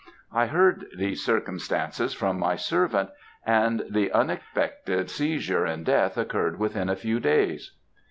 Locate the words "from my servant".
2.15-3.11